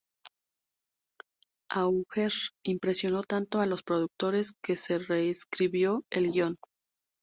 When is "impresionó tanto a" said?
2.65-3.67